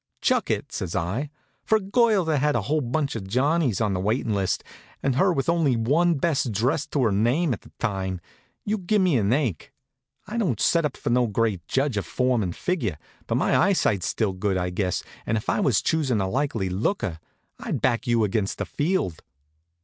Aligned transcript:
"Chuck 0.19 0.49
it!" 0.49 0.71
says 0.71 0.95
I. 0.95 1.29
"For 1.63 1.75
a 1.75 1.79
girl 1.79 2.25
that 2.25 2.39
had 2.39 2.55
a 2.55 2.63
whole 2.63 2.81
bunch 2.81 3.15
of 3.15 3.27
Johnnies 3.27 3.79
on 3.79 3.93
the 3.93 3.99
waitin' 3.99 4.33
list, 4.33 4.63
and 5.03 5.15
her 5.17 5.31
with 5.31 5.47
only 5.47 5.77
one 5.77 6.15
best 6.15 6.51
dress 6.51 6.87
to 6.87 7.03
her 7.03 7.11
name 7.11 7.53
at 7.53 7.61
the 7.61 7.71
time, 7.77 8.19
you 8.65 8.79
give 8.79 8.99
me 8.99 9.15
an 9.17 9.31
ache. 9.31 9.71
I 10.25 10.37
don't 10.39 10.59
set 10.59 10.85
up 10.85 10.97
for 10.97 11.11
no 11.11 11.27
great 11.27 11.67
judge 11.67 11.97
of 11.97 12.07
form 12.07 12.41
and 12.41 12.55
figure; 12.55 12.97
but 13.27 13.35
my 13.35 13.55
eyesight's 13.55 14.07
still 14.07 14.33
good, 14.33 14.57
I 14.57 14.71
guess, 14.71 15.03
and 15.27 15.37
if 15.37 15.47
I 15.51 15.59
was 15.59 15.83
choosin' 15.83 16.19
a 16.19 16.27
likely 16.27 16.67
looker, 16.69 17.19
I'd 17.59 17.79
back 17.79 18.07
you 18.07 18.23
against 18.23 18.57
the 18.57 18.65
field." 18.65 19.21